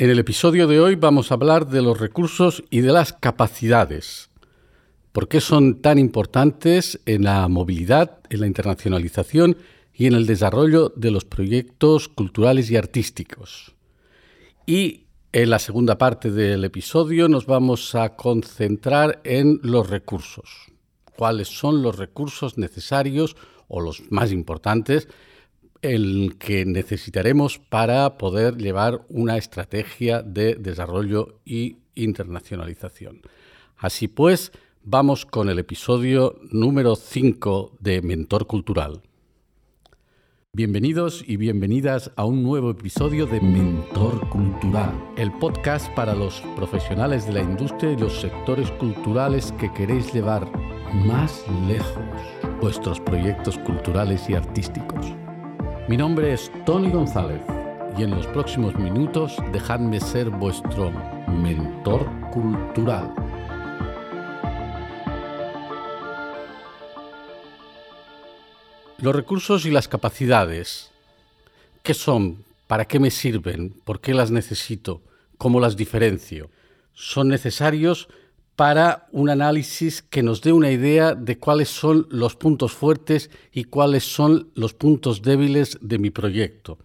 En 0.00 0.10
el 0.10 0.20
episodio 0.20 0.68
de 0.68 0.78
hoy 0.78 0.94
vamos 0.94 1.32
a 1.32 1.34
hablar 1.34 1.66
de 1.66 1.82
los 1.82 1.98
recursos 1.98 2.62
y 2.70 2.82
de 2.82 2.92
las 2.92 3.12
capacidades. 3.12 4.30
¿Por 5.10 5.26
qué 5.26 5.40
son 5.40 5.82
tan 5.82 5.98
importantes 5.98 7.00
en 7.04 7.24
la 7.24 7.48
movilidad, 7.48 8.20
en 8.30 8.42
la 8.42 8.46
internacionalización 8.46 9.56
y 9.92 10.06
en 10.06 10.12
el 10.12 10.24
desarrollo 10.24 10.92
de 10.94 11.10
los 11.10 11.24
proyectos 11.24 12.06
culturales 12.06 12.70
y 12.70 12.76
artísticos? 12.76 13.74
Y 14.66 15.06
en 15.32 15.50
la 15.50 15.58
segunda 15.58 15.98
parte 15.98 16.30
del 16.30 16.62
episodio 16.62 17.28
nos 17.28 17.46
vamos 17.46 17.96
a 17.96 18.14
concentrar 18.14 19.20
en 19.24 19.58
los 19.64 19.90
recursos. 19.90 20.68
¿Cuáles 21.16 21.48
son 21.48 21.82
los 21.82 21.98
recursos 21.98 22.56
necesarios 22.56 23.34
o 23.66 23.80
los 23.80 24.04
más 24.12 24.30
importantes 24.30 25.08
el 25.82 26.36
que 26.38 26.64
necesitaremos 26.64 27.58
para 27.58 28.18
poder 28.18 28.56
llevar 28.56 29.04
una 29.08 29.36
estrategia 29.36 30.22
de 30.22 30.54
desarrollo 30.54 31.40
y 31.44 31.78
internacionalización. 31.94 33.22
Así 33.76 34.08
pues, 34.08 34.52
vamos 34.82 35.26
con 35.26 35.48
el 35.48 35.58
episodio 35.58 36.38
número 36.50 36.96
5 36.96 37.76
de 37.80 38.02
Mentor 38.02 38.46
Cultural. 38.46 39.02
Bienvenidos 40.54 41.22
y 41.24 41.36
bienvenidas 41.36 42.10
a 42.16 42.24
un 42.24 42.42
nuevo 42.42 42.70
episodio 42.70 43.26
de 43.26 43.40
Mentor 43.40 44.28
Cultural, 44.30 44.92
el 45.16 45.30
podcast 45.38 45.88
para 45.94 46.14
los 46.14 46.40
profesionales 46.56 47.26
de 47.26 47.34
la 47.34 47.42
industria 47.42 47.92
y 47.92 47.96
los 47.96 48.20
sectores 48.20 48.70
culturales 48.72 49.52
que 49.60 49.72
queréis 49.72 50.12
llevar 50.12 50.50
más 51.06 51.44
lejos 51.68 52.02
vuestros 52.60 52.98
proyectos 52.98 53.58
culturales 53.58 54.28
y 54.28 54.34
artísticos. 54.34 55.14
Mi 55.88 55.96
nombre 55.96 56.34
es 56.34 56.52
Tony 56.66 56.90
González 56.90 57.40
y 57.96 58.02
en 58.02 58.10
los 58.10 58.26
próximos 58.26 58.74
minutos 58.74 59.38
dejadme 59.52 60.00
ser 60.00 60.28
vuestro 60.28 60.90
mentor 61.26 62.06
cultural. 62.30 63.14
Los 68.98 69.16
recursos 69.16 69.64
y 69.64 69.70
las 69.70 69.88
capacidades, 69.88 70.90
¿qué 71.82 71.94
son? 71.94 72.44
¿Para 72.66 72.84
qué 72.84 73.00
me 73.00 73.10
sirven? 73.10 73.70
¿Por 73.86 74.02
qué 74.02 74.12
las 74.12 74.30
necesito? 74.30 75.00
¿Cómo 75.38 75.58
las 75.58 75.74
diferencio? 75.74 76.50
Son 76.92 77.28
necesarios 77.28 78.10
para 78.58 79.06
un 79.12 79.30
análisis 79.30 80.02
que 80.02 80.20
nos 80.20 80.42
dé 80.42 80.50
una 80.50 80.72
idea 80.72 81.14
de 81.14 81.38
cuáles 81.38 81.68
son 81.68 82.08
los 82.10 82.34
puntos 82.34 82.72
fuertes 82.72 83.30
y 83.52 83.62
cuáles 83.62 84.02
son 84.02 84.50
los 84.56 84.74
puntos 84.74 85.22
débiles 85.22 85.78
de 85.80 86.00
mi 86.00 86.10
proyecto. 86.10 86.76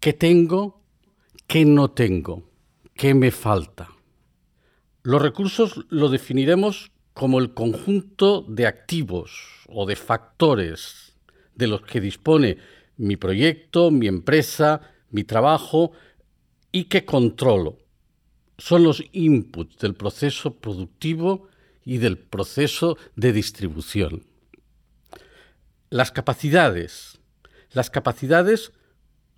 ¿Qué 0.00 0.12
tengo? 0.12 0.82
¿Qué 1.46 1.64
no 1.64 1.92
tengo? 1.92 2.42
¿Qué 2.94 3.14
me 3.14 3.30
falta? 3.30 3.88
Los 5.04 5.22
recursos 5.22 5.86
lo 5.90 6.08
definiremos 6.08 6.90
como 7.14 7.38
el 7.38 7.54
conjunto 7.54 8.42
de 8.42 8.66
activos 8.66 9.62
o 9.68 9.86
de 9.86 9.94
factores 9.94 11.14
de 11.54 11.68
los 11.68 11.82
que 11.82 12.00
dispone 12.00 12.58
mi 12.96 13.16
proyecto, 13.16 13.92
mi 13.92 14.08
empresa, 14.08 14.80
mi 15.12 15.22
trabajo 15.22 15.92
y 16.72 16.86
que 16.86 17.04
controlo 17.04 17.78
son 18.58 18.82
los 18.82 19.02
inputs 19.12 19.78
del 19.78 19.94
proceso 19.94 20.54
productivo 20.56 21.48
y 21.84 21.98
del 21.98 22.18
proceso 22.18 22.98
de 23.16 23.32
distribución. 23.32 24.24
Las 25.90 26.12
capacidades. 26.12 27.18
Las 27.72 27.88
capacidades 27.88 28.72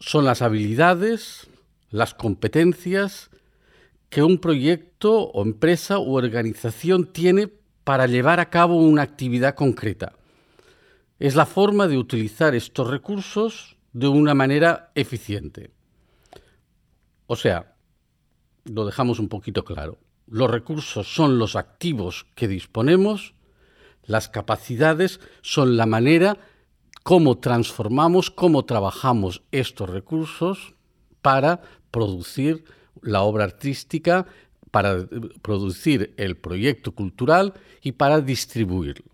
son 0.01 0.25
las 0.25 0.43
habilidades, 0.43 1.49
las 1.91 2.15
competencias 2.15 3.31
que 4.09 4.23
un 4.23 4.39
proyecto 4.39 5.23
o 5.23 5.43
empresa 5.43 5.99
u 5.99 6.17
organización 6.17 7.13
tiene 7.13 7.49
para 7.85 8.07
llevar 8.07 8.41
a 8.41 8.51
cabo 8.51 8.77
una 8.77 9.03
actividad 9.03 9.55
concreta. 9.55 10.15
Es 11.19 11.37
la 11.37 11.47
forma 11.47 11.87
de 11.87 11.99
utilizar 11.99 12.55
estos 12.55 12.89
recursos 12.89 13.77
de 13.93 14.09
una 14.09 14.35
manera 14.35 14.91
eficiente. 14.95 15.71
O 17.27 17.37
sea, 17.37 17.75
lo 18.73 18.87
dejamos 18.87 19.19
un 19.19 19.29
poquito 19.29 19.65
claro. 19.65 19.99
Los 20.27 20.51
recursos 20.51 21.13
son 21.13 21.39
los 21.39 21.57
activos 21.57 22.27
que 22.35 22.47
disponemos, 22.47 23.35
las 24.05 24.29
capacidades 24.29 25.21
son 25.43 25.77
la 25.77 25.87
manera 25.87 26.39
cómo 27.03 27.39
transformamos, 27.39 28.31
cómo 28.31 28.65
trabajamos 28.65 29.43
estos 29.51 29.91
recursos 29.91 30.75
para 31.21 31.63
producir 31.91 32.65
la 33.03 33.23
obra 33.23 33.45
artística, 33.45 34.27
para 34.71 35.07
producir 35.43 36.15
el 36.17 36.37
proyecto 36.37 36.93
cultural 36.93 37.55
y 37.83 37.93
para 37.93 38.21
distribuirlo. 38.21 39.11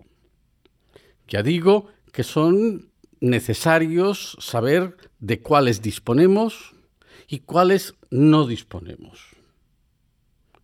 Ya 1.28 1.42
digo 1.42 1.88
que 2.12 2.24
son 2.24 2.90
necesarios 3.20 4.36
saber 4.38 4.96
de 5.18 5.40
cuáles 5.40 5.80
disponemos 5.80 6.74
y 7.26 7.40
cuáles 7.40 7.94
no 8.10 8.46
disponemos. 8.46 9.35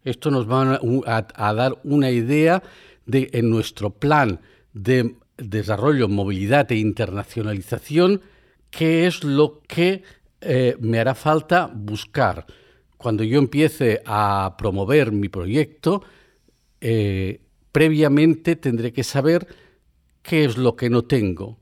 Esto 0.05 0.31
nos 0.31 0.51
va 0.51 0.81
a, 1.07 1.55
dar 1.55 1.79
una 1.85 2.11
idea 2.11 2.63
de 3.07 3.31
en 3.33 3.51
nuestro 3.51 3.91
plan 3.91 4.41
de 4.73 5.15
desarrollo, 5.37 6.09
movilidad 6.09 6.71
e 6.73 6.77
internacionalización, 6.77 8.21
qué 8.71 9.07
es 9.07 9.23
lo 9.23 9.63
que 9.69 10.03
eh, 10.41 10.77
me 10.81 10.99
hará 10.99 11.15
falta 11.15 11.71
buscar. 11.73 12.47
Cuando 12.97 13.23
yo 13.23 13.39
empiece 13.39 14.03
a 14.05 14.57
promover 14.59 15.13
mi 15.13 15.29
proyecto, 15.29 16.03
eh, 16.81 17.41
previamente 17.71 18.57
tendré 18.57 18.93
que 18.93 19.05
saber 19.05 19.47
qué 20.23 20.45
es 20.45 20.57
lo 20.57 20.75
que 20.75 20.91
no 20.91 21.03
tengo, 21.03 21.59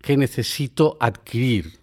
qué 0.00 0.16
necesito 0.16 0.96
adquirir 1.00 1.80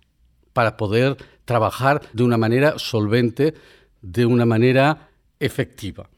para 0.53 0.77
poder 0.77 1.17
trabajar 1.45 2.01
de 2.13 2.23
una 2.23 2.37
manera 2.37 2.77
solvente, 2.77 3.53
de 4.01 4.25
una 4.25 4.45
manera 4.45 5.10
efectiva. 5.41 6.09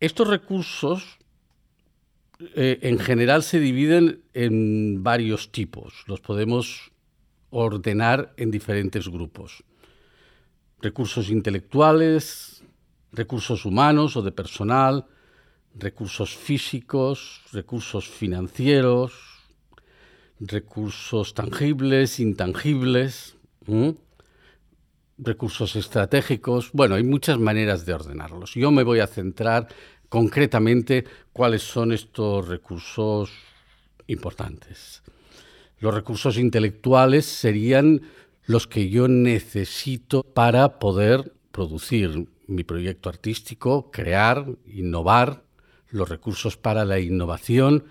Estos 0.00 0.28
recursos 0.28 1.18
eh, 2.54 2.78
en 2.82 2.98
general 2.98 3.42
se 3.42 3.58
dividen 3.58 4.22
en 4.32 5.02
varios 5.02 5.50
tipos. 5.50 6.04
Los 6.06 6.20
podemos 6.20 6.92
ordenar 7.50 8.32
en 8.36 8.50
diferentes 8.50 9.08
grupos. 9.08 9.64
Recursos 10.80 11.30
intelectuales, 11.30 12.62
recursos 13.12 13.64
humanos 13.64 14.16
o 14.16 14.22
de 14.22 14.30
personal, 14.30 15.06
recursos 15.74 16.36
físicos, 16.36 17.42
recursos 17.52 18.08
financieros, 18.08 19.12
recursos 20.38 21.34
tangibles, 21.34 22.20
intangibles 22.20 23.36
recursos 25.18 25.76
estratégicos. 25.76 26.70
Bueno, 26.72 26.94
hay 26.94 27.02
muchas 27.02 27.38
maneras 27.38 27.84
de 27.84 27.94
ordenarlos. 27.94 28.54
Yo 28.54 28.70
me 28.70 28.82
voy 28.82 29.00
a 29.00 29.06
centrar 29.06 29.68
concretamente 30.08 31.04
cuáles 31.32 31.62
son 31.62 31.92
estos 31.92 32.48
recursos 32.48 33.30
importantes. 34.06 35.02
Los 35.80 35.94
recursos 35.94 36.38
intelectuales 36.38 37.26
serían 37.26 38.02
los 38.46 38.66
que 38.66 38.88
yo 38.88 39.08
necesito 39.08 40.22
para 40.22 40.78
poder 40.78 41.32
producir 41.52 42.28
mi 42.46 42.64
proyecto 42.64 43.08
artístico, 43.08 43.90
crear, 43.90 44.46
innovar, 44.66 45.44
los 45.90 46.08
recursos 46.08 46.56
para 46.56 46.84
la 46.84 46.98
innovación. 46.98 47.84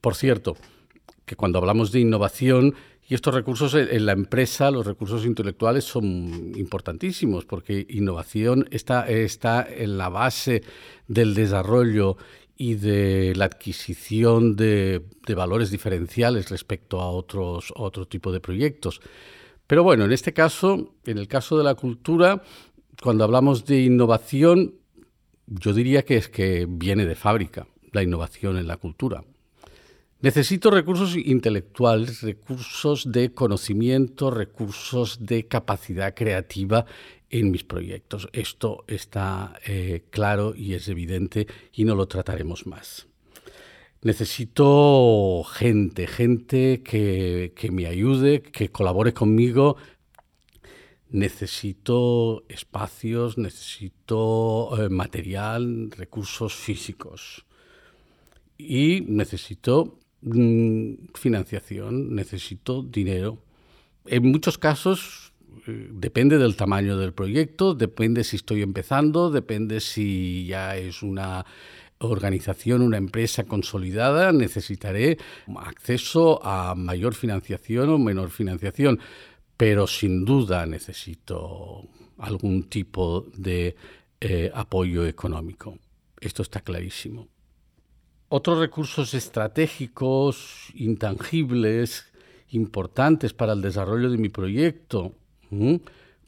Por 0.00 0.14
cierto, 0.14 0.56
que 1.24 1.36
cuando 1.36 1.58
hablamos 1.58 1.92
de 1.92 2.00
innovación 2.00 2.74
y 3.08 3.14
estos 3.14 3.34
recursos 3.34 3.74
en 3.74 4.06
la 4.06 4.12
empresa, 4.12 4.70
los 4.70 4.86
recursos 4.86 5.26
intelectuales 5.26 5.84
son 5.84 6.52
importantísimos 6.56 7.44
porque 7.44 7.86
innovación 7.90 8.68
está, 8.70 9.08
está 9.08 9.66
en 9.68 9.98
la 9.98 10.08
base 10.08 10.62
del 11.08 11.34
desarrollo 11.34 12.16
y 12.56 12.76
de 12.76 13.34
la 13.34 13.46
adquisición 13.46 14.56
de, 14.56 15.02
valores 15.34 15.70
diferenciales 15.70 16.48
respecto 16.48 17.00
a 17.00 17.10
otros, 17.10 17.72
otro 17.76 18.06
tipo 18.06 18.30
de 18.30 18.40
proyectos. 18.40 19.00
Pero 19.66 19.82
bueno, 19.82 20.04
en 20.04 20.12
este 20.12 20.32
caso, 20.32 20.94
en 21.04 21.18
el 21.18 21.28
caso 21.28 21.58
de 21.58 21.64
la 21.64 21.74
cultura, 21.74 22.42
cuando 23.02 23.24
hablamos 23.24 23.64
de 23.64 23.80
innovación, 23.80 24.74
yo 25.46 25.72
diría 25.72 26.04
que 26.04 26.16
es 26.16 26.28
que 26.28 26.66
viene 26.68 27.04
de 27.04 27.14
fábrica 27.14 27.66
la 27.90 28.02
innovación 28.02 28.56
en 28.56 28.68
la 28.68 28.76
cultura. 28.76 29.24
Necesito 30.22 30.70
recursos 30.70 31.16
intelectuales, 31.16 32.22
recursos 32.22 33.10
de 33.10 33.34
conocimiento, 33.34 34.30
recursos 34.30 35.26
de 35.26 35.48
capacidad 35.48 36.14
creativa 36.14 36.86
en 37.28 37.50
mis 37.50 37.64
proyectos. 37.64 38.28
Esto 38.32 38.84
está 38.86 39.58
eh, 39.66 40.04
claro 40.10 40.54
y 40.54 40.74
es 40.74 40.86
evidente 40.86 41.48
y 41.72 41.82
no 41.84 41.96
lo 41.96 42.06
trataremos 42.06 42.68
más. 42.68 43.08
Necesito 44.02 45.42
gente, 45.42 46.06
gente 46.06 46.84
que, 46.84 47.52
que 47.56 47.72
me 47.72 47.86
ayude, 47.86 48.42
que 48.42 48.70
colabore 48.70 49.12
conmigo 49.12 49.76
necesito 51.10 52.44
espacios, 52.48 53.38
necesito 53.38 54.70
eh, 54.78 54.88
material, 54.88 55.90
recursos 55.90 56.54
físicos 56.54 57.44
y 58.56 59.02
necesito 59.08 59.98
financiación, 61.14 62.14
necesito 62.14 62.82
dinero. 62.82 63.38
En 64.06 64.30
muchos 64.30 64.58
casos 64.58 65.32
eh, 65.66 65.88
depende 65.92 66.38
del 66.38 66.56
tamaño 66.56 66.96
del 66.96 67.12
proyecto, 67.12 67.74
depende 67.74 68.24
si 68.24 68.36
estoy 68.36 68.62
empezando, 68.62 69.30
depende 69.30 69.80
si 69.80 70.46
ya 70.46 70.76
es 70.76 71.02
una 71.02 71.44
organización, 71.98 72.82
una 72.82 72.96
empresa 72.96 73.44
consolidada, 73.44 74.32
necesitaré 74.32 75.18
acceso 75.56 76.44
a 76.44 76.74
mayor 76.74 77.14
financiación 77.14 77.90
o 77.90 77.98
menor 77.98 78.30
financiación, 78.30 78.98
pero 79.56 79.86
sin 79.86 80.24
duda 80.24 80.66
necesito 80.66 81.88
algún 82.18 82.64
tipo 82.64 83.26
de 83.36 83.76
eh, 84.20 84.50
apoyo 84.54 85.06
económico. 85.06 85.78
Esto 86.20 86.42
está 86.42 86.60
clarísimo. 86.60 87.28
Otros 88.34 88.60
recursos 88.60 89.12
estratégicos, 89.12 90.70
intangibles, 90.74 92.06
importantes 92.48 93.34
para 93.34 93.52
el 93.52 93.60
desarrollo 93.60 94.10
de 94.10 94.16
mi 94.16 94.30
proyecto, 94.30 95.12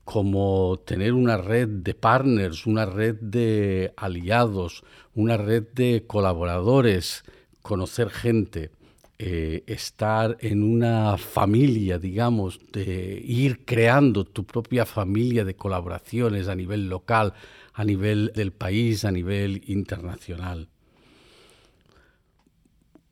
como 0.05 0.79
tener 0.85 1.15
una 1.15 1.39
red 1.39 1.67
de 1.67 1.95
partners, 1.95 2.67
una 2.67 2.85
red 2.85 3.15
de 3.23 3.95
aliados, 3.97 4.85
una 5.15 5.39
red 5.39 5.62
de 5.75 6.05
colaboradores, 6.06 7.25
conocer 7.62 8.11
gente, 8.11 8.71
eh, 9.19 9.65
estar 9.67 10.37
en 10.41 10.62
una 10.62 11.17
familia, 11.17 11.99
digamos, 11.99 12.61
de 12.71 13.19
ir 13.25 13.65
creando 13.65 14.27
tu 14.27 14.45
propia 14.45 14.85
familia 14.85 15.43
de 15.47 15.56
colaboraciones 15.56 16.49
a 16.49 16.55
nivel 16.55 16.91
local, 16.91 17.33
a 17.73 17.83
nivel 17.83 18.31
del 18.35 18.53
país, 18.53 19.06
a 19.06 19.11
nivel 19.11 19.62
internacional. 19.69 20.69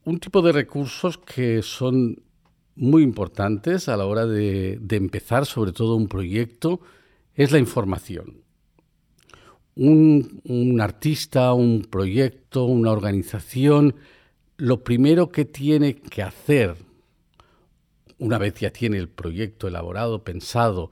Un 0.05 0.19
tipo 0.19 0.43
de 0.43 0.51
recursos 0.51 1.17
que 1.17 1.63
son 1.63 2.21
muy 2.75 3.05
importantes 3.05 3.89
a 3.89 3.97
la 3.97 4.05
hora 4.05 4.27
de, 4.27 4.81
empezar, 4.91 5.47
sobre 5.47 5.71
todo 5.71 5.95
un 5.95 6.09
proyecto, 6.09 6.81
es 7.37 7.53
la 7.53 7.59
información. 7.59 8.43
Un, 9.77 10.81
artista, 10.81 11.53
un 11.53 11.83
proyecto, 11.83 12.65
una 12.65 12.91
organización, 12.91 13.95
lo 14.57 14.83
primero 14.83 15.31
que 15.31 15.45
tiene 15.45 15.95
que 15.95 16.25
hacer, 16.25 16.75
una 18.19 18.39
vez 18.39 18.55
ya 18.55 18.71
tiene 18.71 18.99
el 18.99 19.09
proyecto 19.09 19.69
elaborado, 19.69 20.25
pensado 20.25 20.91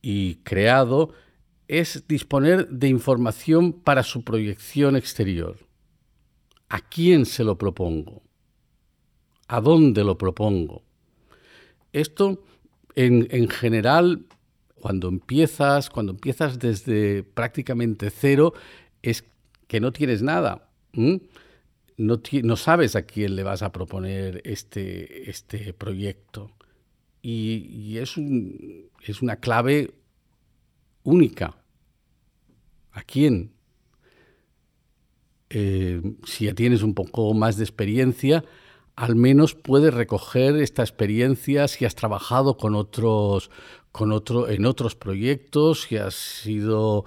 y 0.00 0.36
creado, 0.36 1.12
es 1.68 2.08
disponer 2.08 2.66
de 2.68 2.88
información 2.88 3.74
para 3.74 4.02
su 4.02 4.24
proyección 4.24 4.96
exterior. 4.96 5.58
¿A 6.70 6.80
quién 6.80 7.26
se 7.26 7.44
lo 7.44 7.58
propongo? 7.58 8.27
¿A 9.48 9.62
dónde 9.62 10.04
lo 10.04 10.18
propongo? 10.18 10.82
Esto, 11.92 12.44
en, 12.94 13.48
general, 13.48 14.26
cuando 14.74 15.08
empiezas, 15.08 15.88
cuando 15.88 16.12
empiezas 16.12 16.58
desde 16.58 17.22
prácticamente 17.22 18.10
cero, 18.10 18.52
es 19.02 19.24
que 19.66 19.80
no 19.80 19.90
tienes 19.92 20.22
nada. 20.22 20.68
No, 20.92 22.56
sabes 22.56 22.94
a 22.94 23.02
quién 23.02 23.36
le 23.36 23.42
vas 23.42 23.62
a 23.62 23.72
proponer 23.72 24.42
este, 24.44 25.30
este 25.30 25.72
proyecto. 25.72 26.50
Y, 27.22 27.96
es, 27.96 28.16
una 28.16 29.36
clave 29.36 29.94
única. 31.04 31.56
¿A 32.92 33.02
quién? 33.02 33.52
Eh, 35.48 36.02
si 36.26 36.44
ya 36.44 36.54
tienes 36.54 36.82
un 36.82 36.92
poco 36.92 37.32
más 37.32 37.56
de 37.56 37.64
experiencia, 37.64 38.44
al 38.98 39.14
menos 39.14 39.54
puedes 39.54 39.94
recoger 39.94 40.56
esta 40.56 40.82
experiencia 40.82 41.68
si 41.68 41.84
has 41.84 41.94
trabajado 41.94 42.56
con 42.56 42.74
otros, 42.74 43.48
con 43.92 44.10
otro, 44.10 44.48
en 44.48 44.66
otros 44.66 44.96
proyectos, 44.96 45.82
si 45.82 45.98
has 45.98 46.14
sido 46.14 47.04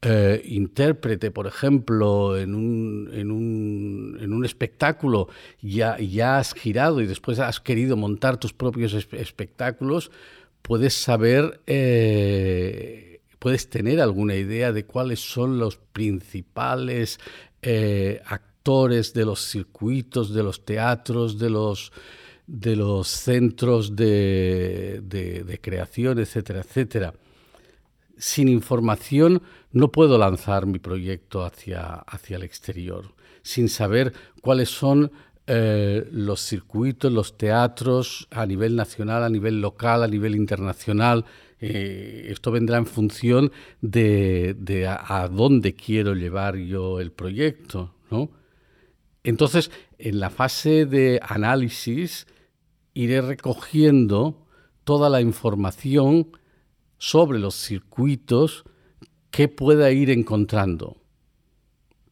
eh, 0.00 0.40
intérprete, 0.46 1.30
por 1.30 1.46
ejemplo, 1.46 2.38
en 2.38 2.54
un, 2.54 3.10
en 3.12 3.30
un, 3.30 4.18
en 4.22 4.32
un 4.32 4.46
espectáculo, 4.46 5.28
ya, 5.60 5.98
ya 5.98 6.38
has 6.38 6.54
girado 6.54 7.02
y 7.02 7.06
después 7.06 7.38
has 7.38 7.60
querido 7.60 7.98
montar 7.98 8.38
tus 8.38 8.54
propios 8.54 8.94
espectáculos, 8.94 10.10
puedes 10.62 10.94
saber, 10.94 11.60
eh, 11.66 13.20
puedes 13.38 13.68
tener 13.68 14.00
alguna 14.00 14.34
idea 14.34 14.72
de 14.72 14.86
cuáles 14.86 15.20
son 15.20 15.58
los 15.58 15.76
principales 15.76 17.20
eh, 17.60 18.22
actores 18.24 18.53
de 18.64 19.24
los 19.26 19.40
circuitos, 19.40 20.32
de 20.32 20.42
los 20.42 20.64
teatros, 20.64 21.38
de 21.38 21.50
los, 21.50 21.92
de 22.46 22.76
los 22.76 23.08
centros 23.08 23.94
de, 23.94 25.02
de, 25.04 25.60
creación, 25.60 26.18
etcétera, 26.18 26.60
etcétera. 26.60 27.14
Sin 28.16 28.48
información 28.48 29.42
no 29.70 29.92
puedo 29.92 30.16
lanzar 30.16 30.64
mi 30.64 30.78
proyecto 30.78 31.44
hacia, 31.44 31.96
hacia 32.06 32.36
el 32.36 32.42
exterior, 32.42 33.12
sin 33.42 33.68
saber 33.68 34.14
cuáles 34.40 34.70
son 34.70 35.12
eh, 35.46 36.08
los 36.10 36.40
circuitos, 36.40 37.12
los 37.12 37.36
teatros 37.36 38.28
a 38.30 38.46
nivel 38.46 38.76
nacional, 38.76 39.24
a 39.24 39.28
nivel 39.28 39.60
local, 39.60 40.02
a 40.02 40.08
nivel 40.08 40.34
internacional. 40.36 41.26
Eh, 41.60 42.28
esto 42.30 42.50
vendrá 42.50 42.78
en 42.78 42.86
función 42.86 43.52
de, 43.82 44.86
a, 44.88 45.22
a, 45.22 45.28
dónde 45.28 45.74
quiero 45.74 46.14
llevar 46.14 46.56
yo 46.56 46.98
el 46.98 47.12
proyecto, 47.12 47.92
¿no? 48.10 48.43
Entonces, 49.24 49.70
en 49.98 50.20
la 50.20 50.28
fase 50.28 50.84
de 50.84 51.18
análisis, 51.22 52.26
iré 52.92 53.22
recogiendo 53.22 54.46
toda 54.84 55.08
la 55.08 55.22
información 55.22 56.36
sobre 56.98 57.38
los 57.38 57.54
circuitos 57.54 58.64
que 59.30 59.48
pueda 59.48 59.90
ir 59.90 60.10
encontrando. 60.10 60.98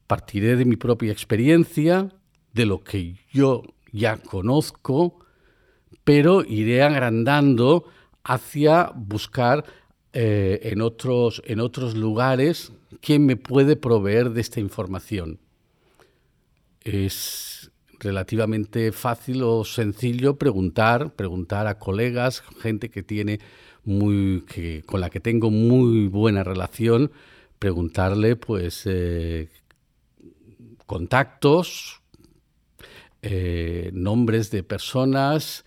Partiré 0.06 0.56
de 0.56 0.64
mi 0.64 0.76
propia 0.76 1.12
experiencia, 1.12 2.08
de 2.54 2.66
lo 2.66 2.82
que 2.82 3.16
yo 3.30 3.62
ya 3.92 4.16
conozco, 4.16 5.20
pero 6.04 6.42
iré 6.44 6.82
agrandando 6.82 7.84
hacia 8.24 8.90
buscar 8.94 9.64
eh, 10.14 10.60
en, 10.64 10.80
otros, 10.80 11.42
en 11.44 11.60
otros 11.60 11.94
lugares 11.94 12.72
quién 13.00 13.26
me 13.26 13.36
puede 13.36 13.76
proveer 13.76 14.30
de 14.30 14.40
esta 14.40 14.60
información 14.60 15.41
es 16.84 17.70
relativamente 17.98 18.92
fácil 18.92 19.42
o 19.42 19.64
sencillo 19.64 20.36
preguntar, 20.36 21.14
preguntar 21.14 21.66
a 21.66 21.78
colegas, 21.78 22.42
gente 22.60 22.90
que 22.90 23.02
tiene 23.02 23.38
muy, 23.84 24.44
que, 24.48 24.82
con 24.82 25.00
la 25.00 25.10
que 25.10 25.20
tengo 25.20 25.50
muy 25.50 26.08
buena 26.08 26.42
relación, 26.42 27.12
preguntarle 27.58 28.36
pues 28.36 28.82
eh, 28.86 29.48
contactos, 30.86 32.00
eh, 33.22 33.90
nombres 33.92 34.50
de 34.50 34.64
personas, 34.64 35.64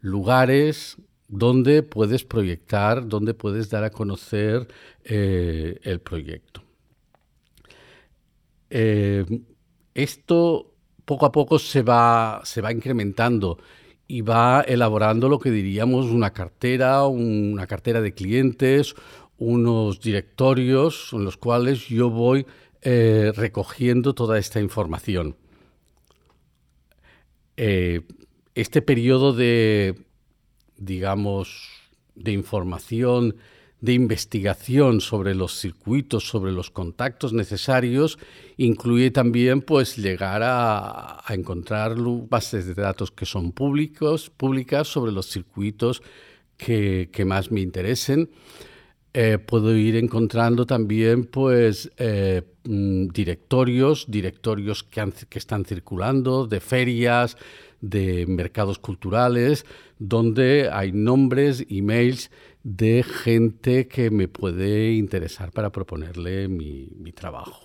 lugares 0.00 0.96
donde 1.28 1.82
puedes 1.82 2.24
proyectar, 2.24 3.06
donde 3.08 3.34
puedes 3.34 3.70
dar 3.70 3.84
a 3.84 3.90
conocer 3.90 4.66
eh, 5.04 5.78
el 5.82 6.00
proyecto. 6.00 6.62
Esto 9.96 10.74
poco 11.06 11.24
a 11.24 11.32
poco 11.32 11.58
se 11.58 11.80
va, 11.80 12.42
se 12.44 12.60
va 12.60 12.70
incrementando 12.70 13.58
y 14.06 14.20
va 14.20 14.60
elaborando 14.60 15.30
lo 15.30 15.38
que 15.38 15.50
diríamos 15.50 16.10
una 16.10 16.34
cartera, 16.34 17.06
una 17.06 17.66
cartera 17.66 18.02
de 18.02 18.12
clientes, 18.12 18.94
unos 19.38 20.02
directorios 20.02 21.14
en 21.14 21.24
los 21.24 21.38
cuales 21.38 21.88
yo 21.88 22.10
voy 22.10 22.44
eh, 22.82 23.32
recogiendo 23.34 24.14
toda 24.14 24.38
esta 24.38 24.60
información. 24.60 25.34
Eh, 27.56 28.02
este 28.54 28.82
periodo 28.82 29.32
de, 29.32 29.94
digamos, 30.76 31.70
de 32.14 32.32
información 32.32 33.36
de 33.80 33.92
investigación 33.92 35.00
sobre 35.00 35.34
los 35.34 35.58
circuitos, 35.58 36.28
sobre 36.28 36.52
los 36.52 36.70
contactos 36.70 37.32
necesarios, 37.32 38.18
incluye 38.56 39.10
también 39.10 39.60
pues, 39.60 39.96
llegar 39.96 40.42
a, 40.44 41.22
encontrar 41.28 41.96
bases 42.28 42.66
de 42.66 42.74
datos 42.74 43.10
que 43.10 43.26
son 43.26 43.52
públicos, 43.52 44.30
públicas 44.30 44.88
sobre 44.88 45.12
los 45.12 45.26
circuitos 45.26 46.02
que, 46.56 47.10
más 47.26 47.50
me 47.50 47.60
interesen. 47.60 48.30
Eh, 49.12 49.38
puedo 49.38 49.74
ir 49.74 49.96
encontrando 49.96 50.66
también 50.66 51.24
pues, 51.24 51.90
eh, 51.96 52.42
mm, 52.64 53.08
directorios, 53.08 54.06
directorios 54.08 54.82
que, 54.84 55.10
que 55.28 55.38
están 55.38 55.64
circulando, 55.64 56.46
de 56.46 56.60
ferias, 56.60 57.36
de 57.80 58.26
mercados 58.26 58.78
culturales, 58.78 59.64
donde 59.98 60.68
hay 60.70 60.92
nombres, 60.92 61.64
emails 61.68 62.30
de 62.66 63.04
gente 63.04 63.86
que 63.86 64.10
me 64.10 64.26
puede 64.26 64.94
interesar 64.94 65.52
para 65.52 65.70
proponerle 65.70 66.48
mi, 66.48 67.12
trabajo. 67.14 67.64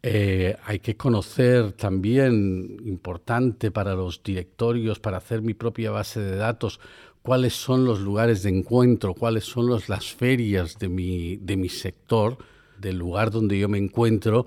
Eh, 0.00 0.56
hay 0.64 0.78
que 0.78 0.96
conocer 0.96 1.72
también, 1.72 2.76
importante 2.84 3.72
para 3.72 3.96
los 3.96 4.22
directorios, 4.22 5.00
para 5.00 5.16
hacer 5.16 5.42
mi 5.42 5.54
propia 5.54 5.90
base 5.90 6.20
de 6.20 6.36
datos, 6.36 6.78
cuáles 7.20 7.54
son 7.54 7.84
los 7.84 7.98
lugares 7.98 8.44
de 8.44 8.50
encuentro, 8.50 9.12
cuáles 9.12 9.42
son 9.42 9.70
las 9.88 10.14
ferias 10.14 10.78
de 10.78 10.88
mi, 10.88 11.36
de 11.38 11.56
mi 11.56 11.68
sector, 11.68 12.38
del 12.78 12.96
lugar 12.96 13.32
donde 13.32 13.58
yo 13.58 13.68
me 13.68 13.78
encuentro, 13.78 14.46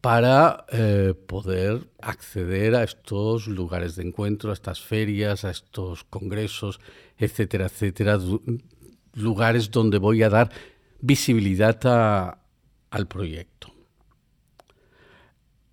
para 0.00 0.64
eh, 0.70 1.14
poder 1.26 1.88
acceder 2.00 2.74
a 2.76 2.84
estos 2.84 3.48
lugares 3.48 3.96
de 3.96 4.04
encuentro, 4.04 4.50
a 4.50 4.54
estas 4.54 4.80
ferias, 4.80 5.44
a 5.44 5.50
estos 5.50 6.04
congresos, 6.04 6.80
etcétera, 7.16 7.66
etcétera, 7.66 8.18
lugares 9.14 9.70
donde 9.70 9.98
voy 9.98 10.22
a 10.22 10.28
dar 10.28 10.50
visibilidad 11.00 12.38
al 12.90 13.08
proyecto. 13.08 13.72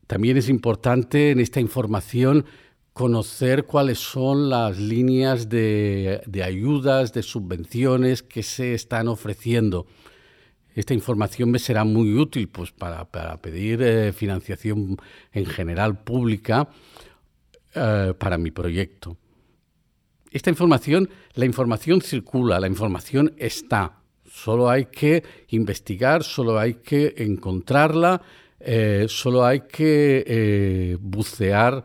También 0.08 0.38
es 0.38 0.50
importante 0.50 1.32
en 1.32 1.39
esta 1.39 1.60
información 1.60 2.46
conocer 2.94 3.65
cuáles 3.65 4.00
son 4.00 4.50
las 4.50 4.79
líneas 4.79 5.50
de 5.50 6.41
ayudas, 6.44 7.13
de 7.13 7.24
subvenciones 7.24 8.24
que 8.24 8.41
se 8.41 8.74
están 8.74 9.08
ofreciendo 9.08 9.86
esta 10.75 10.94
información 10.94 11.51
me 11.51 11.60
será 11.60 11.86
muy 11.86 12.13
útil 12.13 12.50
pues, 12.50 12.72
para, 12.72 13.05
pedir 13.41 13.82
eh, 13.82 14.12
financiación 14.12 14.98
en 15.32 15.46
general 15.46 16.03
pública 16.03 16.67
eh, 17.74 18.13
para 18.17 18.38
mi 18.38 18.51
proyecto. 18.51 19.17
Esta 20.32 20.50
información, 20.50 21.10
la 21.34 21.46
información 21.46 22.01
circula, 22.01 22.60
la 22.60 22.67
información 22.67 23.34
está. 23.38 24.00
Solo 24.25 24.70
hay 24.70 24.88
que 24.88 25.24
investigar, 25.50 26.24
solo 26.24 26.60
hay 26.60 26.75
que 26.75 27.13
encontrarla, 27.20 28.22
eh, 28.60 29.05
solo 29.08 29.46
hay 29.46 29.62
que 29.62 30.98
bucear 31.00 31.84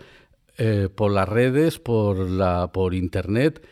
por 0.94 1.11
las 1.11 1.26
redes, 1.26 1.78
por, 1.78 2.18
la, 2.18 2.70
por 2.70 2.92
internet 2.92 3.62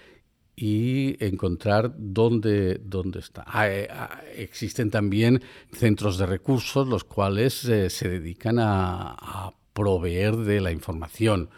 y 0.60 1.16
encontrar 1.24 1.94
dónde, 1.96 2.80
dónde 2.84 3.20
está. 3.20 3.44
Ah, 3.46 3.68
eh, 3.68 3.86
ah, 3.88 4.22
existen 4.34 4.90
también 4.90 5.40
centros 5.72 6.18
de 6.18 6.26
recursos 6.26 6.88
los 6.88 7.04
cuales 7.04 7.64
eh, 7.66 7.88
se 7.90 8.08
dedican 8.08 8.58
a, 8.58 9.52
proveer 9.72 10.34
de 10.34 10.60
la 10.60 10.72
información. 10.72 11.50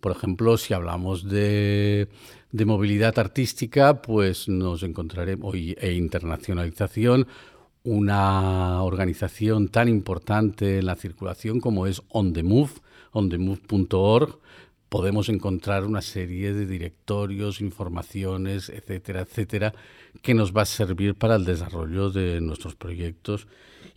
Por 0.00 0.10
ejemplo, 0.10 0.56
si 0.56 0.74
hablamos 0.74 1.28
de, 1.28 2.08
movilidad 2.50 3.16
artística, 3.16 4.02
pues 4.02 4.48
nos 4.48 4.82
encontraremos, 4.82 5.54
e 5.54 5.92
internacionalización, 5.92 7.28
una 7.84 8.82
organización 8.82 9.68
tan 9.68 9.88
importante 9.88 10.80
en 10.80 10.86
la 10.86 10.96
circulación 10.96 11.60
como 11.60 11.86
es 11.86 12.02
On 12.08 12.32
the 12.32 12.42
Move, 12.42 12.72
onthemove.org, 13.12 14.40
podemos 14.94 15.28
encontrar 15.28 15.84
una 15.84 16.00
serie 16.00 16.54
de 16.54 16.66
directorios, 16.66 17.60
informaciones, 17.60 18.68
etcétera, 18.68 19.22
etcétera, 19.22 19.74
que 20.22 20.34
nos 20.34 20.52
va 20.52 20.62
a 20.62 20.66
servir 20.66 21.16
para 21.16 21.34
el 21.34 21.44
desarrollo 21.44 22.10
de 22.10 22.40
nuestros 22.40 22.76
proyectos 22.76 23.48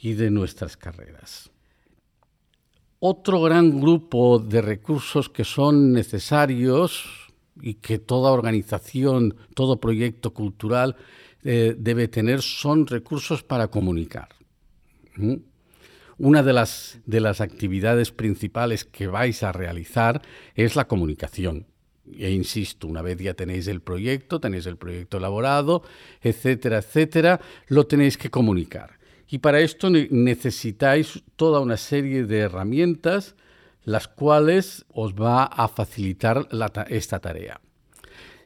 y 0.01 0.13
de 0.13 0.32
nuestras 0.32 0.75
carreras. 0.75 1.51
Otro 2.98 3.44
gran 3.44 3.80
grupo 3.80 4.39
de 4.39 4.60
recursos 4.60 5.30
que 5.30 5.44
son 5.44 5.94
necesarios 5.94 7.32
y 7.62 7.75
que 7.75 8.00
toda 8.00 8.32
organización, 8.32 9.36
todo 9.54 9.80
proyecto 9.80 10.34
cultural 10.34 10.96
eh, 11.44 11.75
debe 11.77 12.08
tener 12.08 12.42
son 12.42 12.88
recursos 12.88 13.44
para 13.44 13.68
comunicar. 13.68 14.30
¿Mm? 15.16 15.36
Una 16.17 16.43
de 16.43 16.53
las, 16.53 17.00
de 17.05 17.19
las 17.19 17.41
actividades 17.41 18.12
principales 18.12 18.86
que 18.86 19.07
vais 19.07 19.43
a 19.43 19.51
realizar 19.51 20.21
es 20.55 20.75
la 20.75 20.88
comunicación. 20.88 21.67
E 22.17 22.31
insisto, 22.31 22.88
una 22.88 23.01
vez 23.01 23.17
ya 23.17 23.33
tenéis 23.33 23.67
el 23.67 23.81
proyecto, 23.81 24.39
tenéis 24.39 24.65
el 24.65 24.77
proyecto 24.77 25.17
elaborado, 25.17 25.83
etcétera, 26.21 26.77
etcétera, 26.77 27.41
lo 27.67 27.86
tenéis 27.86 28.17
que 28.17 28.29
comunicar. 28.29 28.97
Y 29.27 29.39
para 29.39 29.59
esto 29.59 29.89
necesitáis 29.89 31.21
toda 31.36 31.59
una 31.59 31.75
serie 31.75 32.24
de 32.24 32.39
herramientas 32.39 33.36
las 33.83 34.07
cuales 34.07 34.86
os 34.89 35.13
va 35.13 35.43
a 35.43 35.67
facilitar 35.67 36.47
esta 36.89 37.19
tarea 37.19 37.59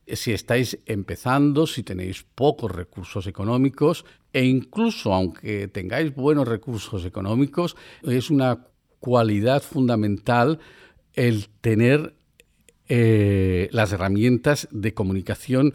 si 0.08 0.34
estáis 0.34 0.80
empezando, 0.86 1.68
si 1.68 1.84
tenéis 1.84 2.26
pocos 2.36 2.72
recursos 2.72 3.28
económicos 3.28 4.06
e 4.34 4.46
incluso 4.46 5.14
aunque 5.14 5.68
tengáis 5.68 6.14
buenos 6.14 6.48
recursos 6.48 7.06
económicos, 7.06 7.76
es 8.04 8.30
una 8.30 8.66
cualidad 9.00 9.62
fundamental 9.62 10.60
el 11.14 11.50
tener 11.62 12.16
eh, 12.88 13.70
las 13.72 13.92
herramientas 13.94 14.68
de 14.72 14.94
comunicación, 14.94 15.74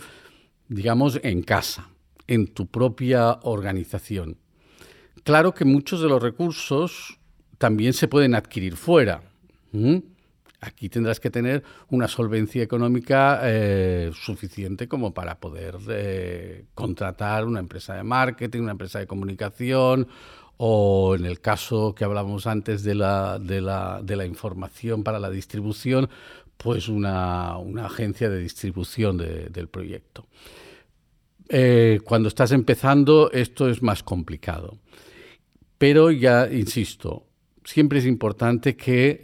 digamos, 0.69 1.21
en 1.23 1.43
casa, 1.43 1.91
en 2.27 2.47
tu 2.47 2.67
propia 2.67 3.39
organización. 3.43 4.39
Claro 5.23 5.55
que 5.55 5.65
muchos 5.65 6.01
de 6.01 6.09
los 6.09 6.23
recursos 6.23 7.19
también 7.59 7.93
se 7.93 8.09
pueden 8.09 8.35
adquirir 8.35 8.77
fuera. 8.77 9.23
Aquí 10.61 10.89
tendrás 10.89 11.21
que 11.21 11.31
tener 11.31 11.63
una 11.91 12.09
solvencia 12.09 12.63
económica 12.63 13.41
eh, 13.43 14.11
suficiente 14.15 14.89
como 14.89 15.13
para 15.13 15.39
poder 15.39 15.77
eh, 15.89 16.65
contratar 16.75 17.45
una 17.45 17.61
empresa 17.61 17.95
de 17.95 18.03
marketing, 18.03 18.63
una 18.63 18.73
empresa 18.73 18.99
de 18.99 19.07
comunicación 19.07 20.09
o 20.57 21.15
en 21.15 21.27
el 21.27 21.41
caso 21.41 21.95
que 21.95 22.05
hablamos 22.05 22.47
antes 22.47 22.83
de 22.83 22.95
la, 22.95 23.39
de 23.39 23.61
la, 23.61 24.27
información 24.27 25.05
para 25.05 25.19
la 25.19 25.29
distribución, 25.29 26.09
pues 26.57 26.89
una, 26.89 27.57
agencia 27.85 28.31
de 28.31 28.39
distribución 28.39 29.19
del 29.19 29.69
proyecto. 29.69 30.27
Eh, 31.49 32.01
cuando 32.05 32.29
estás 32.29 32.53
empezando 32.53 33.31
esto 33.31 33.69
es 33.69 33.83
más 33.83 34.03
complicado. 34.03 34.79
Pero 35.79 36.11
ya, 36.11 36.49
insisto, 36.51 37.27
siempre 37.67 37.99
es 37.99 38.07
importante 38.07 38.77
que 38.77 39.23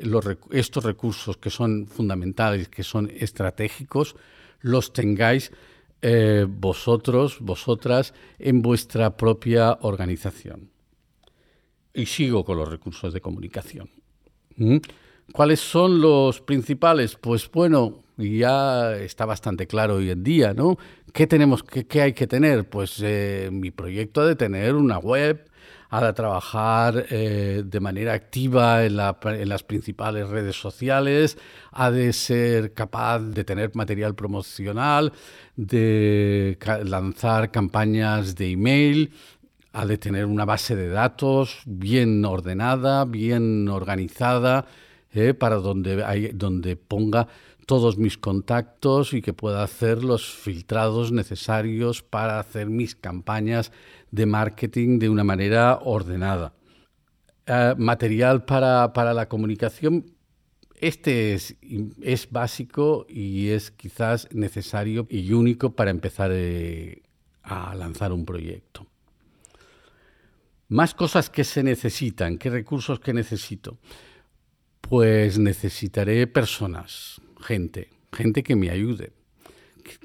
estos 0.51 0.85
recursos 0.85 1.37
que 1.37 1.49
son 1.49 1.87
fundamentales, 1.87 2.69
que 2.69 2.83
son 2.83 3.11
estratégicos, 3.17 4.17
los 4.61 4.93
tengáis 4.93 5.53
eh, 6.03 6.47
vosotros, 6.49 7.39
vosotras, 7.41 8.13
en 8.39 8.61
vuestra 8.61 9.17
propia 9.17 9.79
organización. 9.83 10.71
Y 11.95 12.07
sigo 12.07 12.45
con 12.45 12.59
los 12.59 12.69
recursos 12.69 13.15
de 13.15 13.21
comunicación. 13.21 13.89
¿Mm? 14.57 14.79
¿Cuáles 15.33 15.61
son 15.61 16.01
los 16.01 16.41
principales? 16.41 17.17
Pues 17.17 17.49
bueno, 17.51 18.03
ya 18.17 18.97
está 18.97 19.25
bastante 19.25 19.67
claro 19.67 19.97
hoy 19.97 20.11
en 20.11 20.25
día, 20.25 20.53
¿no? 20.53 20.77
¿Qué 21.13 21.27
tenemos, 21.27 21.63
qué, 21.63 22.03
hay 22.03 22.13
que 22.13 22.27
tener? 22.27 22.69
Pues 22.69 23.01
eh, 23.03 23.51
mi 23.53 23.71
proyecto 23.71 24.23
ha 24.23 24.27
de 24.27 24.37
tener 24.37 24.75
una 24.75 24.99
web, 24.99 25.49
de 26.01 26.13
trabajar 26.15 27.07
eh, 27.11 27.63
de 27.65 27.81
manera 27.81 28.15
activa 28.15 28.85
en, 28.85 28.97
las 28.97 29.63
principales 29.63 30.29
redes 30.29 30.57
sociales, 30.57 31.37
ha 31.71 31.91
de 31.91 32.13
ser 32.13 32.73
capaz 32.73 33.19
de 33.19 33.45
tener 33.45 33.75
material 33.75 34.15
promocional, 34.15 35.13
de 35.55 36.57
lanzar 36.85 37.51
campañas 37.51 38.35
de 38.37 38.53
email, 38.53 39.13
ha 39.75 39.85
de 39.85 39.99
tener 39.99 40.25
una 40.25 40.47
base 40.47 40.77
de 40.77 40.89
datos 40.89 41.61
bien 41.67 42.25
ordenada, 42.25 43.05
bien 43.05 43.69
organizada, 43.69 44.65
eh, 45.13 45.35
para 45.35 45.57
donde, 45.57 46.33
donde 46.35 46.77
ponga 46.77 47.29
todos 47.67 47.99
mis 47.99 48.19
contactos 48.19 49.13
y 49.13 49.23
que 49.23 49.33
pueda 49.33 49.63
hacer 49.63 50.05
los 50.05 50.35
filtrados 50.35 51.13
necesarios 51.13 52.03
para 52.03 52.41
hacer 52.41 52.69
mis 52.69 52.95
campañas 52.95 53.73
de 54.13 54.27
marketing 54.27 55.01
de 55.01 55.09
una 55.09 55.25
manera 55.25 55.81
ordenada. 55.83 56.55
Eh, 57.47 57.75
material 57.77 58.45
para, 58.45 59.15
la 59.15 59.29
comunicación, 59.29 60.15
este 60.77 61.35
es, 61.35 61.57
es, 62.01 62.31
básico 62.31 63.05
y 63.09 63.49
es 63.49 63.73
quizás 63.73 64.29
necesario 64.33 65.09
y 65.11 65.33
único 65.33 65.75
para 65.75 65.91
empezar 65.91 66.31
eh, 66.33 67.03
a 67.43 67.75
lanzar 67.75 68.13
un 68.13 68.25
proyecto. 68.25 68.87
Más 70.69 70.95
cosas 70.95 71.29
que 71.29 71.45
se 71.45 71.63
necesitan, 71.63 72.39
qué 72.39 72.49
recursos 72.49 73.01
que 73.01 73.13
necesito. 73.13 73.79
Pues 74.81 75.39
necesitaré 75.39 76.27
personas, 76.27 77.21
gente, 77.41 77.91
gente 78.13 78.43
que 78.43 78.57
me 78.57 78.71
ayude. 78.71 79.13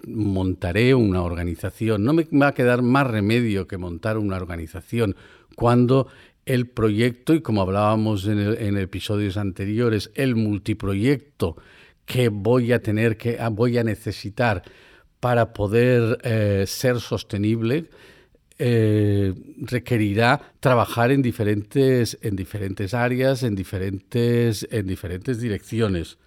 Montaré 0.06 0.96
una 0.96 1.22
organización. 1.24 2.04
No 2.04 2.14
me 2.14 2.24
va 2.26 2.48
a 2.48 2.54
quedar 2.54 2.82
más 2.82 3.08
remedio 3.08 3.68
que 3.68 3.78
montar 3.78 4.18
una 4.18 4.36
organización 4.36 5.16
cuando 5.56 6.08
el 6.46 6.68
proyecto, 6.68 7.34
y 7.34 7.42
como 7.42 7.62
hablábamos 7.62 8.26
en, 8.26 8.78
episodios 8.78 9.36
anteriores, 9.36 10.12
el 10.16 10.36
multiproyecto 10.36 11.58
que 12.06 12.30
voy 12.30 12.72
a 12.72 12.82
tener, 12.82 13.18
que 13.18 13.38
ah, 13.40 13.50
voy 13.50 13.78
a 13.78 13.84
necesitar 13.84 14.64
para 15.20 15.52
poder 15.52 16.20
eh, 16.24 16.64
ser 16.66 17.02
sostenible, 17.02 17.90
eh, 18.60 19.34
requerirá 19.58 20.54
trabajar 20.60 21.12
en 21.12 21.22
diferentes, 21.22 22.18
en 22.22 22.36
diferentes 22.36 22.94
áreas, 22.94 23.44
en 23.44 23.54
diferentes, 23.56 24.68
en 24.72 24.88
diferentes 24.88 25.42
direcciones. 25.42 26.18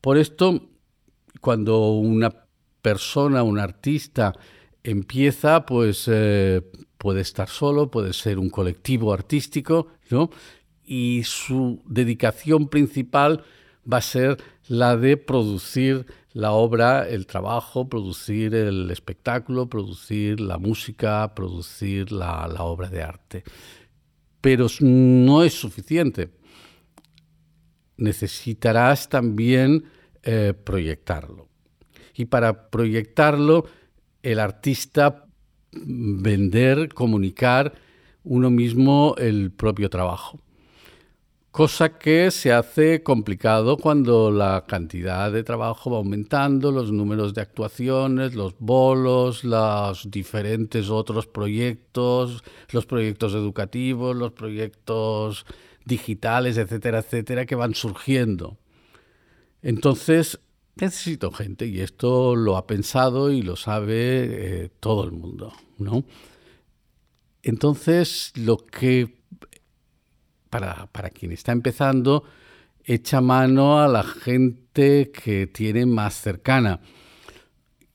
Por 0.00 0.18
esto, 0.18 0.68
cuando 1.40 1.92
una 1.92 2.47
persona, 2.82 3.42
un 3.42 3.58
artista, 3.58 4.34
empieza, 4.82 5.66
pues 5.66 6.08
eh, 6.08 6.62
puede 6.98 7.20
estar 7.20 7.48
solo, 7.48 7.90
puede 7.90 8.12
ser 8.12 8.38
un 8.38 8.50
colectivo 8.50 9.12
artístico, 9.12 9.88
¿no? 10.10 10.30
Y 10.84 11.22
su 11.24 11.82
dedicación 11.86 12.68
principal 12.68 13.44
va 13.90 13.98
a 13.98 14.02
ser 14.02 14.38
la 14.68 14.96
de 14.96 15.16
producir 15.16 16.06
la 16.32 16.52
obra, 16.52 17.08
el 17.08 17.26
trabajo, 17.26 17.88
producir 17.88 18.54
el 18.54 18.90
espectáculo, 18.90 19.68
producir 19.68 20.40
la 20.40 20.58
música, 20.58 21.34
producir 21.34 22.12
la, 22.12 22.46
obra 22.62 22.88
de 22.88 23.02
arte. 23.02 23.44
Pero 24.40 24.66
no 24.80 25.42
es 25.42 25.54
suficiente. 25.54 26.30
Necesitarás 27.96 29.08
también 29.08 29.84
eh, 30.22 30.54
proyectarlo. 30.54 31.47
Y 32.18 32.26
para 32.26 32.68
proyectarlo, 32.68 33.64
el 34.22 34.40
artista 34.40 35.24
vender, 35.72 36.92
comunicar 36.92 37.72
uno 38.24 38.50
mismo 38.50 39.14
el 39.16 39.50
propio 39.52 39.88
trabajo 39.88 40.40
cosa 41.58 41.98
que 41.98 42.30
se 42.30 42.52
hace 42.52 43.02
complicado 43.02 43.78
cuando 43.78 44.30
la 44.30 44.64
cantidad 44.68 45.32
de 45.32 45.42
trabajo 45.42 45.90
va 45.90 45.96
aumentando, 45.96 46.70
los 46.70 46.92
números 46.92 47.34
de 47.34 47.40
actuaciones, 47.40 48.36
los 48.36 48.54
bolos, 48.60 49.42
los 49.42 50.08
diferentes 50.08 50.88
otros 50.88 51.26
proyectos, 51.26 52.44
los 52.70 52.86
proyectos 52.86 53.34
educativos, 53.34 54.14
los 54.14 54.30
proyectos 54.30 55.46
digitales, 55.84 56.58
etcétera, 56.58 56.98
etcétera, 56.98 57.44
que 57.44 57.56
van 57.56 57.74
surgiendo. 57.74 58.56
Entonces, 59.60 60.38
necesito 60.80 61.30
gente 61.30 61.66
y 61.66 61.80
esto 61.80 62.36
lo 62.36 62.56
ha 62.56 62.66
pensado 62.66 63.30
y 63.30 63.42
lo 63.42 63.56
sabe 63.56 63.94
eh, 64.64 64.70
todo 64.80 65.04
el 65.04 65.12
mundo, 65.12 65.52
¿no? 65.78 66.04
Entonces, 67.42 68.32
lo 68.36 68.58
que 68.58 69.18
para, 70.50 71.10
quien 71.10 71.32
está 71.32 71.52
empezando, 71.52 72.24
echa 72.84 73.20
mano 73.20 73.80
a 73.80 73.88
la 73.88 74.02
gente 74.02 75.10
que 75.12 75.46
tiene 75.46 75.86
más 75.86 76.14
cercana. 76.14 76.80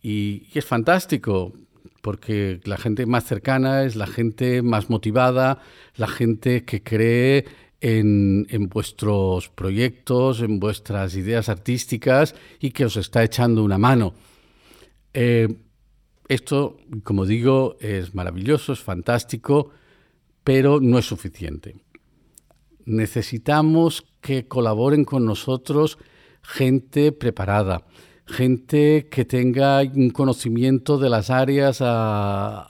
Y, 0.01 0.47
es 0.53 0.65
fantástico, 0.65 1.53
porque 2.01 2.59
la 2.65 2.77
gente 2.77 3.05
más 3.05 3.25
cercana 3.25 3.83
es 3.83 3.95
la 3.95 4.07
gente 4.07 4.61
más 4.61 4.89
motivada, 4.89 5.59
la 5.95 6.07
gente 6.07 6.65
que 6.65 6.83
cree 6.83 7.45
en, 7.83 8.69
vuestros 8.69 9.49
proyectos, 9.49 10.41
en 10.41 10.59
vuestras 10.59 11.15
ideas 11.15 11.49
artísticas 11.49 12.33
y 12.59 12.71
que 12.71 12.85
os 12.85 12.97
está 12.97 13.23
echando 13.23 13.63
una 13.63 13.77
mano. 13.77 14.13
Eh, 15.13 15.47
esto, 16.27 16.77
como 17.03 17.25
digo, 17.25 17.77
es 17.79 18.15
maravilloso, 18.15 18.73
es 18.73 18.79
fantástico, 18.79 19.71
pero 20.43 20.79
no 20.79 20.97
es 20.97 21.05
suficiente 21.05 21.75
necesitamos 22.85 24.05
que 24.21 24.47
colaboren 24.47 25.05
con 25.05 25.25
nosotros 25.25 25.97
gente 26.41 27.11
preparada, 27.11 27.83
gente 28.25 29.07
que 29.09 29.25
tenga 29.25 29.81
un 29.81 30.09
conocimiento 30.09 30.97
de 30.97 31.09
las 31.09 31.29
áreas 31.29 31.79
a, 31.81 32.69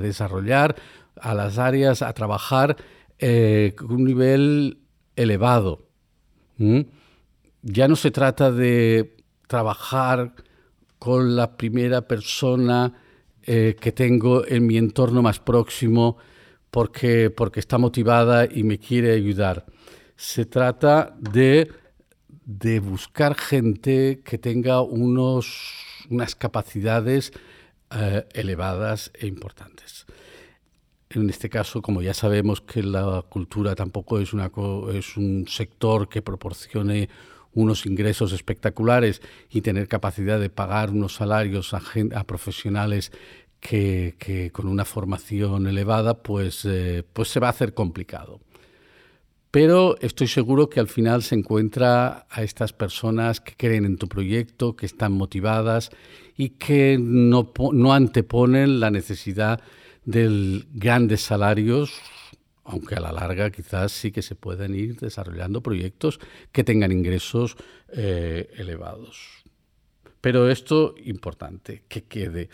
desarrollar, 0.00 0.76
a 1.16 1.34
las 1.34 1.58
áreas 1.58 2.02
a 2.02 2.12
trabajar 2.12 2.76
eh, 3.20 3.74
un 3.88 4.04
nivel 4.04 4.78
elevado. 5.14 5.86
Ya 7.62 7.88
no 7.88 7.96
se 7.96 8.10
trata 8.10 8.50
de 8.50 9.16
trabajar 9.46 10.34
con 10.98 11.36
la 11.36 11.56
primera 11.56 12.02
persona 12.02 12.92
eh, 13.42 13.76
que 13.80 13.92
tengo 13.92 14.46
en 14.46 14.66
mi 14.66 14.76
entorno 14.76 15.22
más 15.22 15.38
próximo, 15.40 16.18
porque, 16.70 17.30
porque 17.30 17.60
está 17.60 17.78
motivada 17.78 18.46
y 18.46 18.62
me 18.62 18.78
quiere 18.78 19.12
ayudar. 19.12 19.66
Se 20.16 20.44
trata 20.44 21.16
de, 21.18 21.70
de 22.44 22.80
buscar 22.80 23.34
gente 23.34 24.20
que 24.24 24.38
tenga 24.38 24.82
unos, 24.82 26.06
unas 26.10 26.34
capacidades 26.34 27.32
eh, 27.90 28.26
elevadas 28.34 29.10
e 29.14 29.26
importantes. 29.26 30.06
En 31.12 31.28
este 31.28 31.50
caso, 31.50 31.82
como 31.82 32.02
ya 32.02 32.14
sabemos 32.14 32.60
que 32.60 32.84
la 32.84 33.24
cultura 33.28 33.74
tampoco 33.74 34.20
es, 34.20 34.32
un 34.32 35.44
sector 35.48 36.08
que 36.08 36.22
proporcione 36.22 37.08
unos 37.52 37.84
ingresos 37.84 38.32
espectaculares 38.32 39.20
y 39.50 39.62
tener 39.62 39.88
capacidad 39.88 40.38
de 40.38 40.50
pagar 40.50 40.90
unos 40.90 41.14
salarios 41.14 41.74
a, 41.74 42.24
profesionales 42.24 43.10
que, 43.58 44.50
con 44.52 44.68
una 44.68 44.84
formación 44.84 45.66
elevada 45.66 46.22
pues, 46.22 46.64
eh, 46.64 47.02
pues 47.12 47.26
se 47.28 47.40
va 47.40 47.48
a 47.48 47.50
hacer 47.50 47.74
complicado. 47.74 48.38
Pero 49.50 49.96
estoy 50.00 50.28
seguro 50.28 50.70
que 50.70 50.78
al 50.78 50.86
final 50.86 51.24
se 51.24 51.34
encuentra 51.34 52.28
a 52.30 52.44
estas 52.44 52.72
personas 52.72 53.40
que 53.40 53.56
creen 53.56 53.84
en 53.84 53.96
tu 53.96 54.06
proyecto, 54.06 54.76
que 54.76 54.86
están 54.86 55.10
motivadas 55.10 55.90
y 56.36 56.50
que 56.50 56.98
no, 57.00 57.52
no 57.72 57.92
anteponen 57.92 58.78
la 58.78 58.92
necesidad 58.92 59.60
grandes 60.04 61.22
salarios, 61.22 62.00
aunque 62.64 62.94
a 62.94 63.00
la 63.00 63.12
larga 63.12 63.50
quizás 63.50 63.92
sí 63.92 64.12
que 64.12 64.22
se 64.22 64.34
puedan 64.34 64.74
ir 64.74 64.96
desarrollando 64.96 65.62
proyectos 65.62 66.20
que 66.52 66.64
tengan 66.64 66.92
ingresos 66.92 67.56
eh, 67.92 68.50
elevados. 68.56 69.44
Pero 70.20 70.50
esto 70.50 70.94
importante, 71.04 71.84
que 71.88 72.04
quede 72.04 72.48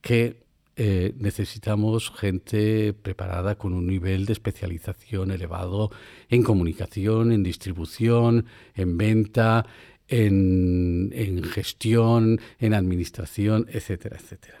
que 0.00 0.44
eh, 0.76 1.14
necesitamos 1.18 2.10
gente 2.10 2.94
preparada 2.94 3.56
con 3.56 3.74
un 3.74 3.86
nivel 3.86 4.24
de 4.24 4.32
especialización 4.32 5.30
elevado 5.30 5.90
en 6.30 6.42
comunicación, 6.42 7.32
en 7.32 7.42
distribución, 7.42 8.46
en 8.74 8.96
venta, 8.96 9.66
en, 10.08 11.42
gestión, 11.44 12.40
en 12.58 12.74
administración, 12.74 13.66
etcétera, 13.70 14.16
etcétera. 14.16 14.58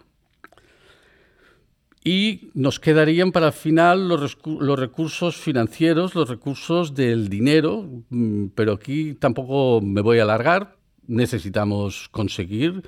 Y 2.02 2.50
nos 2.54 2.80
quedarían 2.80 3.30
para 3.30 3.48
el 3.48 3.52
final 3.52 4.08
los, 4.08 4.38
los, 4.44 4.78
recursos 4.78 5.36
financieros, 5.36 6.14
los 6.14 6.28
recursos 6.28 6.94
del 6.94 7.28
dinero, 7.28 7.86
mm, 8.08 8.46
pero 8.54 8.72
aquí 8.72 9.14
tampoco 9.14 9.80
me 9.82 10.00
voy 10.00 10.18
a 10.18 10.22
alargar. 10.22 10.76
Necesitamos 11.06 12.08
conseguir 12.08 12.82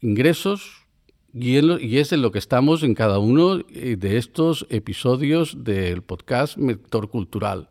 ingresos, 0.00 0.88
y, 1.34 1.98
es 1.98 2.12
en 2.12 2.22
lo 2.22 2.32
que 2.32 2.38
estamos 2.38 2.82
en 2.82 2.94
cada 2.94 3.18
uno 3.18 3.60
eh, 3.68 3.96
de 3.96 4.16
estos 4.16 4.66
episodios 4.70 5.62
del 5.62 6.02
podcast 6.02 6.56
Mentor 6.56 7.10
Cultural. 7.10 7.68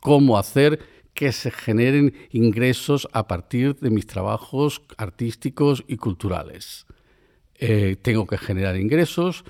Cómo 0.00 0.38
hacer 0.38 0.80
que 1.14 1.32
se 1.32 1.50
generen 1.50 2.14
ingresos 2.30 3.08
a 3.12 3.26
partir 3.26 3.76
de 3.76 3.90
mis 3.90 4.06
trabajos 4.06 4.82
artísticos 4.96 5.82
y 5.88 5.96
culturales. 5.96 6.86
Eh, 7.54 7.96
tengo 8.00 8.26
que 8.26 8.38
generar 8.38 8.76
ingresos. 8.76 9.44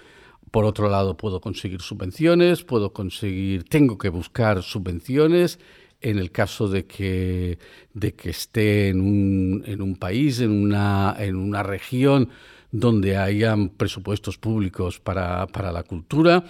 Por 0.50 0.64
otro 0.64 0.88
lado, 0.88 1.16
puedo 1.16 1.40
conseguir 1.40 1.80
subvenciones, 1.80 2.64
puedo 2.64 2.92
conseguir, 2.92 3.64
tengo 3.64 3.98
que 3.98 4.08
buscar 4.08 4.62
subvenciones 4.62 5.58
en 6.00 6.18
el 6.18 6.30
caso 6.30 6.68
de 6.68 6.86
que, 6.86 7.58
de 7.92 8.14
que 8.14 8.30
esté 8.30 8.88
en 8.88 9.00
un, 9.00 9.62
en 9.66 9.82
un 9.82 9.96
país, 9.96 10.40
en 10.40 10.50
una, 10.50 11.14
en 11.18 11.36
una 11.36 11.62
región 11.62 12.30
donde 12.72 13.16
hayan 13.16 13.70
presupuestos 13.70 14.38
públicos 14.38 15.00
para, 15.00 15.46
la 15.72 15.82
cultura. 15.82 16.44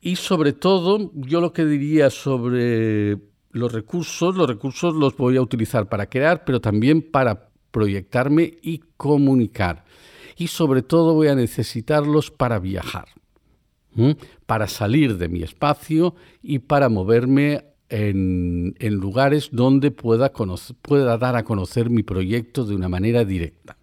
Y 0.00 0.16
sobre 0.16 0.52
todo, 0.52 1.10
yo 1.14 1.40
lo 1.40 1.52
que 1.52 1.64
diría 1.64 2.10
sobre 2.10 3.18
los 3.52 3.72
recursos, 3.72 4.36
los 4.36 4.48
recursos 4.48 4.94
los 4.94 5.16
voy 5.16 5.36
a 5.36 5.42
utilizar 5.42 5.88
para 5.88 6.06
crear, 6.06 6.44
pero 6.44 6.60
también 6.60 7.02
para 7.02 7.48
proyectarme 7.70 8.58
y 8.62 8.80
comunicar. 8.96 9.84
Y 10.40 10.46
sobre 10.46 10.80
todo 10.80 11.12
voy 11.12 11.28
a 11.28 11.34
necesitarlos 11.34 12.30
para 12.30 12.58
viajar, 12.58 13.08
para 14.46 14.68
salir 14.68 15.18
de 15.18 15.28
mi 15.28 15.42
espacio 15.42 16.14
y 16.42 16.60
para 16.60 16.88
moverme 16.88 17.66
en, 17.90 18.74
lugares 18.80 19.50
donde 19.52 19.90
pueda, 19.90 20.32
pueda 20.80 21.18
dar 21.18 21.36
a 21.36 21.44
conocer 21.44 21.90
mi 21.90 22.02
proyecto 22.02 22.64
de 22.64 22.74
una 22.74 22.88
manera 22.88 23.26
directa. 23.26 23.76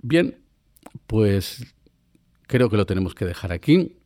Bien, 0.00 0.38
pues 1.08 1.74
creo 2.46 2.70
que 2.70 2.76
lo 2.76 2.86
tenemos 2.86 3.16
que 3.16 3.24
dejar 3.24 3.50
aquí. 3.50 3.96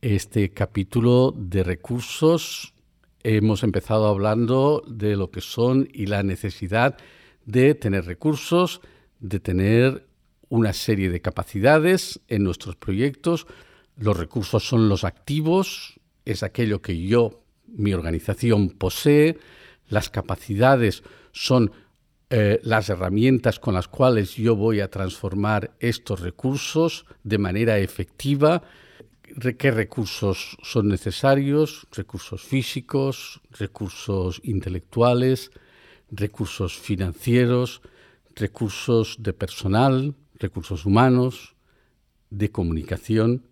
Este 0.00 0.52
capítulo 0.52 1.32
de 1.36 1.62
recursos 1.62 2.74
hemos 3.22 3.62
empezado 3.62 4.08
hablando 4.08 4.82
de 4.88 5.14
lo 5.14 5.30
que 5.30 5.40
son 5.40 5.88
y 5.92 6.06
la 6.06 6.24
necesidad 6.24 6.98
de 7.46 7.74
tener 7.74 8.04
recursos, 8.06 8.80
de 9.20 9.40
tener 9.40 10.06
una 10.48 10.72
serie 10.72 11.10
de 11.10 11.20
capacidades 11.20 12.20
en 12.28 12.44
nuestros 12.44 12.76
proyectos. 12.76 13.46
Los 13.96 14.16
recursos 14.16 14.66
son 14.66 14.88
los 14.88 15.04
activos, 15.04 16.00
es 16.24 16.42
aquello 16.42 16.82
que 16.82 17.06
yo, 17.06 17.42
mi 17.66 17.92
organización, 17.92 18.70
posee. 18.70 19.38
Las 19.88 20.10
capacidades 20.10 21.02
son 21.32 21.72
eh, 22.30 22.60
las 22.62 22.88
herramientas 22.88 23.58
con 23.60 23.74
las 23.74 23.88
cuales 23.88 24.34
yo 24.34 24.56
voy 24.56 24.80
a 24.80 24.90
transformar 24.90 25.72
estos 25.78 26.20
recursos 26.20 27.06
de 27.22 27.38
manera 27.38 27.78
efectiva. 27.78 28.62
¿Qué 29.58 29.70
recursos 29.70 30.56
son 30.62 30.88
necesarios? 30.88 31.86
Recursos 31.92 32.42
físicos, 32.42 33.40
recursos 33.50 34.40
intelectuales, 34.44 35.50
recursos 36.16 36.78
financieros, 36.78 37.82
recursos 38.34 39.16
de 39.20 39.32
personal, 39.32 40.14
recursos 40.34 40.86
humanos, 40.86 41.54
de 42.30 42.50
comunicación. 42.50 43.46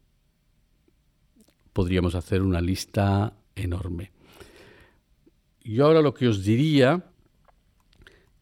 Podríamos 1.72 2.14
hacer 2.14 2.42
una 2.42 2.60
lista 2.60 3.34
enorme. 3.54 4.12
Yo 5.64 5.86
ahora 5.86 6.02
lo 6.02 6.14
que 6.14 6.28
os 6.28 6.42
diría 6.44 7.04